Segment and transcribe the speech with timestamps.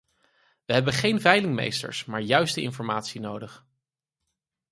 [0.65, 3.65] Wij hebben geen veilingmeesters, maar juiste informatie nodig.